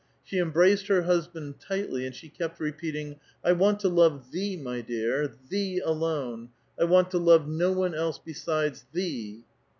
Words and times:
She 0.23 0.39
embraced 0.39 0.87
her 0.87 1.03
husband 1.03 1.59
tightly, 1.59 2.07
and 2.07 2.15
she 2.15 2.27
kept 2.27 2.59
repeating, 2.59 3.19
*' 3.31 3.41
1 3.43 3.59
want 3.59 3.79
to 3.81 3.87
love 3.87 4.31
thee, 4.31 4.57
my 4.57 4.81
deai*,* 4.81 5.31
thee 5.47 5.77
alone; 5.79 6.49
I 6.79 6.85
want 6.85 7.11
to 7.11 7.19
love 7.19 7.45
DO 7.45 7.71
one 7.71 7.93
else 7.93 8.17
besides 8.17 8.83
thee. 8.93 9.43